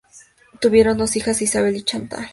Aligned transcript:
Tuvieron 0.59 0.97
dos 0.97 1.15
hijas, 1.15 1.43
Isabelle 1.43 1.77
y 1.77 1.83
Chantal. 1.83 2.27